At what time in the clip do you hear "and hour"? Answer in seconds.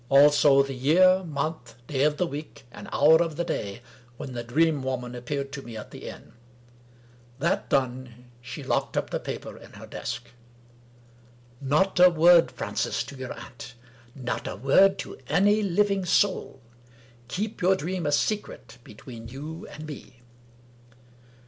2.71-3.21